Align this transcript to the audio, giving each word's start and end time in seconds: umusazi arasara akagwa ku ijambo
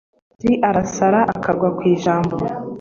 umusazi 0.03 0.51
arasara 0.69 1.19
akagwa 1.35 1.69
ku 1.77 1.81
ijambo 1.93 2.35